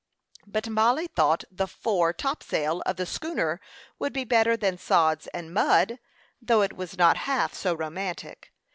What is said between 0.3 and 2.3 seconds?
But Mollie thought the fore